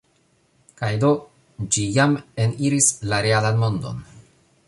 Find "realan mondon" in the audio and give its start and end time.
3.29-4.03